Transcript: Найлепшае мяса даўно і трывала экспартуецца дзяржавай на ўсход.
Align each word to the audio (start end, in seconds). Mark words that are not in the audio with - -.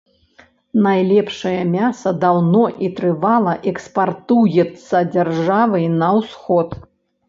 Найлепшае 0.85 1.59
мяса 1.75 2.09
даўно 2.25 2.65
і 2.87 2.91
трывала 3.03 3.53
экспартуецца 3.75 5.07
дзяржавай 5.15 5.91
на 6.05 6.09
ўсход. 6.21 6.69